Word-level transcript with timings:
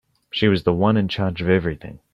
She 0.31 0.47
was 0.47 0.63
the 0.63 0.73
one 0.73 0.97
in 0.97 1.07
charge 1.07 1.43
of 1.43 1.47
everything. 1.47 1.99